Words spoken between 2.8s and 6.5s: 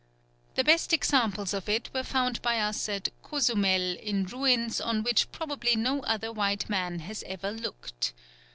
at Cozumel in ruins on which probably no other